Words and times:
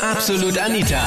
Absolut 0.00 0.56
Anita. 0.58 1.02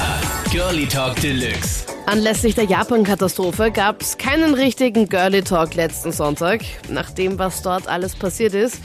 Girlie 0.52 0.86
Talk 0.86 1.16
Deluxe. 1.22 1.86
Anlässlich 2.08 2.56
der 2.56 2.66
Japan-Katastrophe 2.66 3.72
gab 3.72 4.02
es 4.02 4.18
keinen 4.18 4.54
richtigen 4.54 5.08
Girly 5.08 5.44
Talk 5.44 5.76
letzten 5.76 6.12
Sonntag. 6.12 6.62
Nach 6.90 7.10
dem, 7.10 7.40
was 7.40 7.62
dort 7.62 7.88
alles 7.88 8.18
passiert 8.18 8.54
ist, 8.54 8.80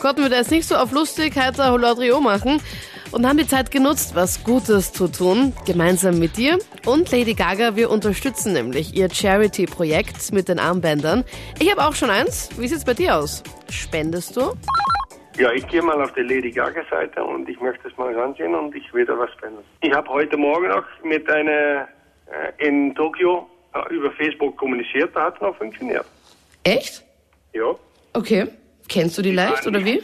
konnten 0.00 0.22
wir 0.22 0.30
das 0.30 0.50
nicht 0.50 0.66
so 0.66 0.74
auf 0.74 0.90
lustig, 0.90 1.36
heiter 1.36 1.70
Holodrio 1.70 2.20
machen 2.20 2.60
und 3.12 3.24
haben 3.24 3.38
die 3.38 3.46
Zeit 3.46 3.70
genutzt, 3.70 4.16
was 4.16 4.42
Gutes 4.42 4.92
zu 4.92 5.06
tun, 5.06 5.52
gemeinsam 5.64 6.18
mit 6.18 6.36
dir 6.36 6.58
und 6.84 7.12
Lady 7.12 7.34
Gaga. 7.34 7.76
Wir 7.76 7.90
unterstützen 7.90 8.52
nämlich 8.52 8.94
ihr 8.94 9.08
Charity-Projekt 9.08 10.32
mit 10.32 10.48
den 10.48 10.58
Armbändern. 10.58 11.22
Ich 11.60 11.70
habe 11.70 11.86
auch 11.86 11.94
schon 11.94 12.10
eins. 12.10 12.48
Wie 12.58 12.66
sieht's 12.66 12.84
bei 12.84 12.94
dir 12.94 13.16
aus? 13.16 13.44
Spendest 13.70 14.36
du? 14.36 14.54
Ja, 15.38 15.52
ich 15.52 15.66
gehe 15.68 15.82
mal 15.82 16.00
auf 16.02 16.12
die 16.12 16.22
Lady 16.22 16.50
Gaga-Seite 16.50 17.22
und 17.22 17.48
ich 17.48 17.60
möchte 17.60 17.88
es 17.88 17.96
mal 17.96 18.16
ansehen 18.18 18.54
und 18.54 18.74
ich 18.74 18.92
will 18.94 19.04
da 19.04 19.18
was 19.18 19.30
spenden. 19.32 19.58
Ich 19.82 19.92
habe 19.92 20.08
heute 20.08 20.36
Morgen 20.36 20.68
noch 20.68 20.84
mit 21.04 21.28
einer 21.30 21.88
äh, 22.58 22.66
in 22.66 22.94
Tokio 22.94 23.48
äh, 23.74 23.94
über 23.94 24.10
Facebook 24.12 24.56
kommuniziert, 24.56 25.14
da 25.14 25.24
hat 25.24 25.36
es 25.36 25.40
noch 25.42 25.56
funktioniert. 25.56 26.06
Echt? 26.64 27.04
Ja, 27.52 27.74
Okay. 28.16 28.46
Kennst 28.88 29.18
du 29.18 29.22
die 29.22 29.32
leicht 29.32 29.66
oder 29.66 29.84
wie? 29.84 30.02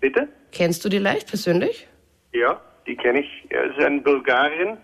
bitte? 0.00 0.26
Kennst 0.52 0.82
du 0.84 0.88
die 0.88 0.96
leicht 0.98 1.28
persönlich? 1.28 1.86
Ja, 2.32 2.58
die 2.86 2.96
kenne 2.96 3.20
ich. 3.20 3.44
Er 3.50 3.64
ist 3.64 3.78
eine 3.78 4.00
Bulgarin, 4.00 4.78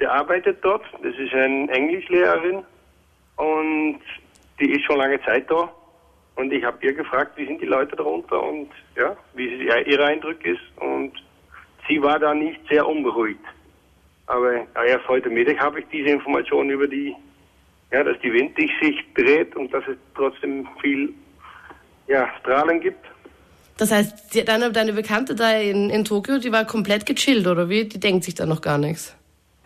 der 0.00 0.10
arbeitet 0.12 0.58
dort. 0.62 0.84
Das 1.02 1.14
ist 1.16 1.34
eine 1.34 1.70
Englischlehrerin 1.70 2.64
und 3.36 4.00
die 4.58 4.70
ist 4.70 4.84
schon 4.86 4.96
lange 4.96 5.20
Zeit 5.22 5.50
da. 5.50 5.70
Und 6.38 6.52
ich 6.52 6.62
habe 6.62 6.78
ihr 6.86 6.92
gefragt, 6.92 7.32
wie 7.34 7.46
sind 7.46 7.60
die 7.60 7.66
Leute 7.66 7.96
darunter 7.96 8.40
und 8.40 8.70
ja, 8.94 9.16
wie 9.34 9.48
ihr 9.66 10.00
Eindruck 10.04 10.44
ist. 10.46 10.60
Und 10.76 11.12
sie 11.88 12.00
war 12.00 12.20
da 12.20 12.32
nicht 12.32 12.60
sehr 12.70 12.86
unberuhigt. 12.86 13.44
Aber 14.26 14.54
ja, 14.54 14.84
erst 14.86 15.08
heute 15.08 15.30
Mittag 15.30 15.58
habe 15.58 15.80
ich 15.80 15.86
diese 15.90 16.10
Information 16.10 16.70
über 16.70 16.86
die, 16.86 17.12
ja, 17.90 18.04
dass 18.04 18.16
die 18.20 18.32
Wind 18.32 18.54
sich 18.56 19.04
dreht 19.16 19.56
und 19.56 19.74
dass 19.74 19.82
es 19.88 19.96
trotzdem 20.14 20.68
viel 20.80 21.12
ja, 22.06 22.28
Strahlen 22.38 22.80
gibt. 22.80 23.04
Das 23.76 23.90
heißt, 23.90 24.46
deine, 24.46 24.70
deine 24.70 24.92
Bekannte 24.92 25.34
da 25.34 25.58
in, 25.58 25.90
in 25.90 26.04
Tokio, 26.04 26.38
die 26.38 26.52
war 26.52 26.64
komplett 26.66 27.04
gechillt, 27.04 27.48
oder 27.48 27.68
wie? 27.68 27.84
Die 27.84 27.98
denkt 27.98 28.22
sich 28.22 28.36
da 28.36 28.46
noch 28.46 28.60
gar 28.60 28.78
nichts. 28.78 29.16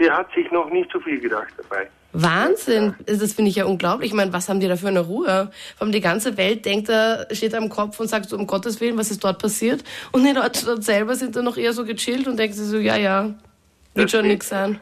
Die 0.00 0.10
hat 0.10 0.32
sich 0.32 0.50
noch 0.50 0.70
nicht 0.70 0.90
so 0.90 1.00
viel 1.00 1.20
gedacht 1.20 1.52
dabei. 1.58 1.86
Wahnsinn! 2.12 2.94
Das 3.06 3.32
finde 3.32 3.50
ich 3.50 3.56
ja 3.56 3.64
unglaublich. 3.64 4.10
Ich 4.10 4.14
meine, 4.16 4.32
was 4.32 4.48
haben 4.48 4.60
die 4.60 4.68
da 4.68 4.76
für 4.76 4.88
eine 4.88 5.00
Ruhe? 5.00 5.50
Vor 5.76 5.82
allem 5.86 5.92
die 5.92 6.00
ganze 6.00 6.36
Welt 6.36 6.64
denkt 6.66 6.88
da, 6.88 7.24
steht 7.32 7.52
da 7.54 7.58
im 7.58 7.68
Kopf 7.70 7.98
und 8.00 8.08
sagt 8.08 8.26
so, 8.28 8.36
um 8.36 8.46
Gottes 8.46 8.80
Willen, 8.80 8.98
was 8.98 9.10
ist 9.10 9.24
dort 9.24 9.40
passiert? 9.40 9.82
Und 10.12 10.24
die 10.24 10.32
Leute 10.32 10.64
dort 10.66 10.84
selber 10.84 11.14
sind 11.14 11.34
dann 11.36 11.44
noch 11.44 11.56
eher 11.56 11.72
so 11.72 11.84
gechillt 11.84 12.26
und 12.28 12.38
denken 12.38 12.54
sich 12.54 12.66
so, 12.66 12.76
ja, 12.76 12.96
ja, 12.96 13.24
wird 13.94 14.06
Das 14.06 14.10
schon 14.10 14.26
nix 14.26 14.48
sein. 14.48 14.78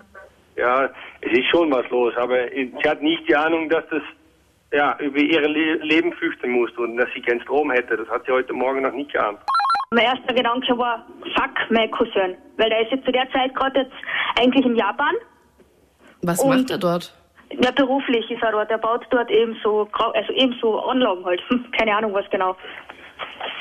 Ja, 0.56 0.86
es 1.20 1.32
ist 1.32 1.46
schon 1.50 1.70
was 1.70 1.88
los, 1.90 2.12
aber 2.16 2.36
sie 2.50 2.72
hat 2.88 3.00
nicht 3.00 3.26
die 3.28 3.36
Ahnung, 3.36 3.68
dass 3.68 3.84
das 3.90 4.02
ja 4.72 4.96
über 4.98 5.18
ihr 5.18 5.40
Le 5.48 5.74
Leben 5.84 6.12
fürchten 6.14 6.50
muss 6.50 6.70
und 6.76 6.96
dass 6.96 7.08
sie 7.14 7.22
keinen 7.22 7.40
Strom 7.42 7.70
hätte. 7.70 7.96
Das 7.96 8.08
hat 8.08 8.24
sie 8.26 8.32
heute 8.32 8.52
Morgen 8.52 8.82
noch 8.82 8.92
nicht 8.92 9.12
geahnt. 9.12 9.38
Mein 9.92 10.04
erster 10.04 10.34
Gedanke 10.34 10.76
war, 10.78 11.06
fuck, 11.34 11.50
mein 11.70 11.90
Cousin. 11.92 12.36
Weil 12.56 12.70
der 12.70 12.82
ist 12.82 12.92
jetzt 12.92 13.04
zu 13.04 13.10
der 13.12 13.28
Zeit 13.32 13.54
gerade 13.54 13.80
jetzt 13.80 13.92
eigentlich 14.38 14.64
in 14.66 14.76
Japan. 14.76 15.14
Was 16.22 16.40
Und- 16.40 16.50
macht 16.50 16.70
er 16.70 16.78
dort? 16.78 17.14
Ja, 17.52 17.70
beruflich 17.72 18.30
ist 18.30 18.42
er 18.42 18.52
dort. 18.52 18.70
Er 18.70 18.78
baut 18.78 19.04
dort 19.10 19.30
eben 19.30 19.56
so, 19.62 19.88
also 19.92 20.32
eben 20.32 20.54
so 20.60 20.78
Anlagen 20.80 21.24
halt. 21.24 21.42
Keine 21.78 21.96
Ahnung, 21.96 22.14
was 22.14 22.28
genau. 22.30 22.56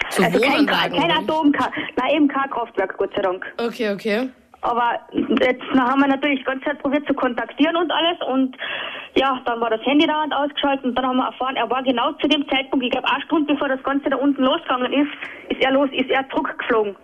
So 0.09 0.23
Also 0.23 0.39
kein, 0.39 0.65
kein? 0.65 1.11
Atomkraft, 1.11 1.71
nein, 1.95 2.15
eben 2.15 2.27
kein 2.27 2.49
Kraftwerk, 2.49 2.97
Gott 2.97 3.11
sei 3.15 3.21
Dank. 3.21 3.45
Okay, 3.57 3.91
okay. 3.91 4.29
Aber 4.61 4.99
jetzt 5.41 5.63
haben 5.77 6.01
wir 6.01 6.07
natürlich 6.07 6.39
die 6.39 6.45
ganze 6.45 6.65
Zeit 6.65 6.79
probiert 6.79 7.07
zu 7.07 7.13
kontaktieren 7.13 7.77
und 7.77 7.91
alles 7.91 8.17
und 8.27 8.57
ja, 9.15 9.39
dann 9.45 9.61
war 9.61 9.69
das 9.69 9.81
Handy 9.85 10.05
da 10.05 10.23
und 10.23 10.33
ausgeschaltet 10.33 10.83
und 10.85 10.95
dann 10.95 11.05
haben 11.05 11.17
wir 11.17 11.27
erfahren, 11.27 11.55
er 11.55 11.69
war 11.69 11.81
genau 11.83 12.11
zu 12.13 12.27
dem 12.27 12.47
Zeitpunkt, 12.49 12.83
ich 12.83 12.91
glaube 12.91 13.07
eine 13.07 13.23
Stunde 13.23 13.53
bevor 13.53 13.69
das 13.69 13.81
Ganze 13.83 14.09
da 14.09 14.17
unten 14.17 14.43
losgegangen 14.43 14.91
ist, 14.91 15.11
ist 15.49 15.63
er 15.63 15.71
los, 15.71 15.89
ist 15.93 16.09
er 16.09 16.27
zurückgeflogen. 16.29 16.95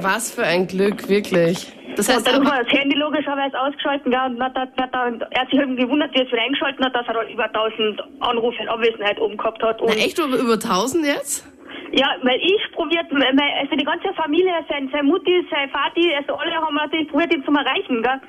Was 0.00 0.32
für 0.34 0.44
ein 0.44 0.66
Glück, 0.66 1.08
wirklich. 1.08 1.72
Das 1.98 2.08
Und 2.08 2.14
heißt, 2.14 2.26
dann 2.28 2.34
aber, 2.36 2.52
haben 2.52 2.58
wir 2.58 2.64
das 2.64 2.72
Handy 2.78 2.96
logischerweise 2.96 3.58
ausgeschaltet, 3.58 4.12
ja, 4.12 4.26
und 4.26 4.40
hat, 4.40 4.54
hat, 4.54 4.70
hat, 4.78 4.94
hat, 4.94 5.20
er 5.32 5.40
hat 5.40 5.50
sich 5.50 5.58
gewundert, 5.58 6.14
wie 6.14 6.18
er 6.18 6.26
es 6.26 6.30
wieder 6.30 6.42
eingeschaltet 6.42 6.84
hat, 6.84 6.94
dass 6.94 7.08
er 7.08 7.28
über 7.28 7.46
1000 7.46 8.00
Anrufe 8.20 8.62
in 8.62 8.68
Abwesenheit 8.68 9.20
oben 9.20 9.36
gehabt 9.36 9.60
hat. 9.64 9.82
Und 9.82 9.88
na 9.88 9.96
echt 9.96 10.16
über, 10.16 10.36
über 10.38 10.52
1000 10.54 11.04
jetzt? 11.04 11.44
Ja, 11.90 12.06
weil 12.22 12.38
ich 12.38 12.62
probiert, 12.70 13.06
also 13.10 13.74
die 13.74 13.84
ganze 13.84 14.14
Familie, 14.14 14.52
sein, 14.68 14.88
sein 14.92 15.06
Mutti, 15.06 15.44
sein 15.50 15.70
Vati, 15.70 16.14
also 16.14 16.34
alle 16.34 16.54
haben 16.54 16.76
natürlich 16.76 17.08
probiert, 17.08 17.34
ihn 17.34 17.42
zu 17.44 17.50
erreichen, 17.50 18.00
gell? 18.00 18.20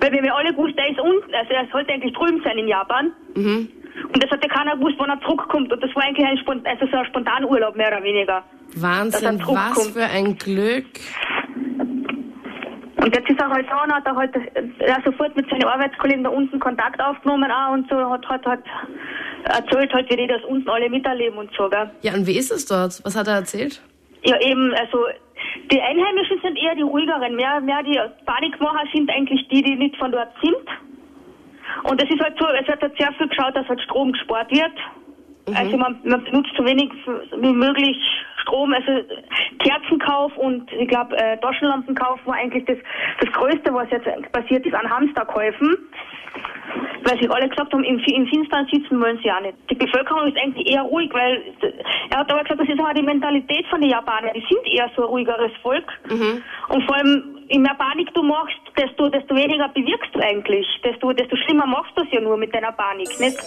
Weil 0.00 0.12
wir 0.12 0.18
haben 0.18 0.26
ja 0.26 0.34
alle 0.36 0.52
gewusst, 0.52 0.74
er 0.76 0.90
ist 0.90 1.00
unten, 1.00 1.34
also 1.34 1.52
er 1.52 1.66
sollte 1.72 1.92
eigentlich 1.94 2.14
drüben 2.14 2.40
sein 2.44 2.58
in 2.58 2.68
Japan. 2.68 3.10
Mhm. 3.34 3.68
Und 4.12 4.22
das 4.22 4.30
hat 4.30 4.44
ja 4.44 4.48
keiner 4.48 4.76
gewusst, 4.76 4.96
wann 4.98 5.10
er 5.10 5.20
zurückkommt. 5.22 5.72
Und 5.72 5.82
das 5.82 5.92
war 5.96 6.04
eigentlich 6.04 6.26
ein, 6.26 6.38
Spont 6.38 6.64
also 6.64 6.86
so 6.86 6.96
ein 6.96 7.06
Spontanurlaub, 7.06 7.74
mehr 7.74 7.88
oder 7.88 8.04
weniger. 8.04 8.44
Wahnsinn, 8.76 9.40
was 9.40 9.88
für 9.88 10.04
ein 10.04 10.36
Glück. 10.36 10.86
Und 13.06 13.14
jetzt 13.14 13.30
ist 13.30 13.38
er 13.38 13.48
halt 13.48 13.66
so, 13.70 13.84
und 13.84 13.94
hat 13.94 14.04
er 14.04 14.16
halt 14.16 14.34
er 14.80 14.96
hat 14.96 15.04
sofort 15.04 15.36
mit 15.36 15.48
seinen 15.48 15.62
Arbeitskollegen 15.62 16.24
da 16.24 16.30
unten 16.30 16.58
Kontakt 16.58 17.00
aufgenommen 17.00 17.48
auch 17.52 17.72
und 17.72 17.88
so, 17.88 17.94
hat, 17.94 18.28
hat, 18.28 18.44
hat 18.44 18.64
erzählt 19.44 19.92
halt, 19.94 20.10
wie 20.10 20.16
die 20.16 20.26
das 20.26 20.42
unten 20.42 20.68
alle 20.68 20.90
miterleben 20.90 21.38
und 21.38 21.48
so, 21.56 21.68
gell? 21.68 21.88
Ja, 22.02 22.14
und 22.14 22.26
wie 22.26 22.36
ist 22.36 22.50
es 22.50 22.66
dort? 22.66 23.00
Was 23.04 23.14
hat 23.16 23.28
er 23.28 23.34
erzählt? 23.34 23.80
Ja, 24.24 24.40
eben, 24.40 24.74
also 24.74 24.98
die 25.70 25.80
Einheimischen 25.80 26.40
sind 26.42 26.58
eher 26.58 26.74
die 26.74 26.82
ruhigeren. 26.82 27.36
Mehr, 27.36 27.60
mehr 27.60 27.84
die 27.84 27.96
Panikmacher 28.24 28.82
sind 28.92 29.08
eigentlich 29.08 29.46
die, 29.52 29.62
die 29.62 29.76
nicht 29.76 29.96
von 29.98 30.10
dort 30.10 30.32
sind. 30.42 30.66
Und 31.84 32.02
es 32.02 32.10
ist 32.10 32.20
halt 32.20 32.36
so, 32.40 32.46
es 32.60 32.66
wird 32.66 32.82
halt 32.82 32.98
sehr 32.98 33.12
viel 33.12 33.28
geschaut, 33.28 33.54
dass 33.54 33.68
halt 33.68 33.80
Strom 33.82 34.10
gespart 34.10 34.50
wird. 34.50 34.72
Also 35.54 35.76
man, 35.76 36.00
man 36.04 36.24
benutzt 36.24 36.50
so 36.56 36.64
wenig 36.64 36.90
wie 37.38 37.52
möglich 37.52 37.96
Strom, 38.42 38.72
also 38.72 39.04
Kerzenkauf 39.58 40.36
und 40.36 40.70
ich 40.72 40.88
glaube 40.88 41.16
äh, 41.16 41.36
Taschenlampenkauf 41.38 42.20
war 42.24 42.34
eigentlich 42.34 42.64
das, 42.64 42.78
das 43.20 43.32
Größte, 43.32 43.72
was 43.72 43.90
jetzt 43.90 44.06
passiert 44.32 44.66
ist 44.66 44.74
an 44.74 44.88
Hamsterkäufen. 44.88 45.76
Weil 47.04 47.18
sich 47.18 47.30
alle 47.30 47.48
gesagt 47.48 47.72
haben, 47.72 47.84
im, 47.84 47.98
im 47.98 48.26
Finstern 48.26 48.66
sitzen 48.70 49.00
wollen 49.00 49.18
sie 49.22 49.30
auch 49.30 49.40
nicht. 49.40 49.54
Die 49.70 49.76
Bevölkerung 49.76 50.26
ist 50.26 50.36
eigentlich 50.36 50.68
eher 50.68 50.82
ruhig, 50.82 51.08
weil 51.14 51.40
er 52.10 52.18
hat 52.18 52.30
aber 52.30 52.42
gesagt, 52.42 52.60
das 52.60 52.68
ist 52.68 52.80
auch 52.80 52.92
die 52.92 53.02
Mentalität 53.02 53.64
von 53.68 53.80
den 53.80 53.90
Japanern. 53.90 54.32
Die 54.34 54.44
sind 54.48 54.66
eher 54.66 54.90
so 54.96 55.02
ein 55.02 55.08
ruhigeres 55.08 55.52
Volk. 55.62 55.86
Und 56.68 56.84
vor 56.84 56.96
allem, 56.96 57.38
je 57.48 57.60
mehr 57.60 57.74
Panik 57.74 58.12
du 58.12 58.22
machst, 58.22 58.58
desto, 58.76 59.08
desto 59.08 59.36
weniger 59.36 59.68
bewirkst 59.68 60.14
du 60.14 60.20
eigentlich. 60.20 60.66
Desto, 60.84 61.12
desto 61.12 61.36
schlimmer 61.36 61.66
machst 61.66 61.92
du 61.96 62.02
es 62.02 62.10
ja 62.10 62.20
nur 62.20 62.36
mit 62.36 62.52
deiner 62.52 62.72
Panik, 62.72 63.08
nicht? 63.20 63.38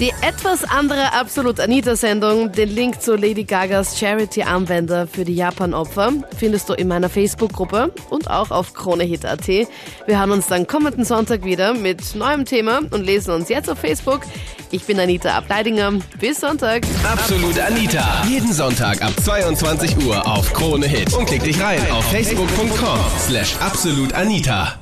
Die 0.00 0.14
etwas 0.22 0.64
andere 0.64 1.12
Absolut 1.12 1.60
Anita-Sendung, 1.60 2.52
den 2.52 2.70
Link 2.70 3.02
zu 3.02 3.16
Lady 3.16 3.44
Gagas 3.44 3.98
Charity-Armbänder 3.98 5.06
für 5.06 5.26
die 5.26 5.34
Japan-Opfer, 5.34 6.14
findest 6.38 6.70
du 6.70 6.72
in 6.72 6.88
meiner 6.88 7.10
Facebook-Gruppe 7.10 7.92
und 8.08 8.30
auch 8.30 8.50
auf 8.50 8.72
KroneHit.at. 8.72 9.46
Wir 9.46 9.68
hören 10.06 10.30
uns 10.30 10.46
dann 10.46 10.66
kommenden 10.66 11.04
Sonntag 11.04 11.44
wieder 11.44 11.74
mit 11.74 12.14
neuem 12.14 12.46
Thema 12.46 12.80
und 12.90 13.04
lesen 13.04 13.32
uns 13.32 13.50
jetzt 13.50 13.68
auf 13.68 13.78
Facebook. 13.78 14.22
Ich 14.70 14.84
bin 14.84 14.98
Anita 14.98 15.36
Ableidinger. 15.36 15.92
Bis 16.18 16.40
Sonntag. 16.40 16.86
Absolut 17.04 17.58
Anita. 17.58 18.24
Jeden 18.26 18.54
Sonntag 18.54 19.02
ab 19.02 19.12
22 19.22 19.98
Uhr 20.06 20.26
auf 20.26 20.50
Krone 20.54 20.86
Hit. 20.86 21.12
Und 21.12 21.26
klick 21.26 21.42
dich 21.42 21.60
rein 21.60 21.78
auf 21.90 22.10
facebook.com 22.10 23.00
slash 23.28 23.54
absolutanita. 23.60 24.78